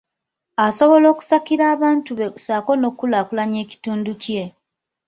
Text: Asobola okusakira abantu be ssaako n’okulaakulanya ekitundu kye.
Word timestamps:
Asobola 0.65 1.05
okusakira 1.13 1.63
abantu 1.75 2.11
be 2.17 2.25
ssaako 2.33 2.71
n’okulaakulanya 2.77 3.57
ekitundu 3.65 4.11
kye. 4.23 4.43